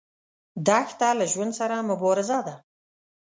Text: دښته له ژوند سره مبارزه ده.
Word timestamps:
دښته 0.65 1.09
له 1.19 1.25
ژوند 1.31 1.53
سره 1.59 1.75
مبارزه 1.89 2.39
ده. 2.47 2.55